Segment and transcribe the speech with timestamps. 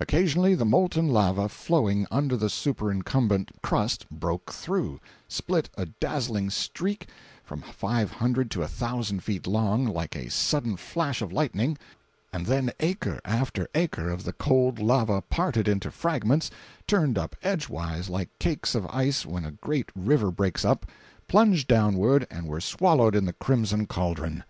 [0.00, 7.08] Occasionally the molten lava flowing under the superincumbent crust broke through—split a dazzling streak,
[7.44, 11.78] from five hundred to a thousand feet long, like a sudden flash of lightning,
[12.32, 16.50] and then acre after acre of the cold lava parted into fragments,
[16.88, 20.86] turned up edgewise like cakes of ice when a great river breaks up,
[21.28, 24.42] plunged downward and were swallowed in the crimson cauldron.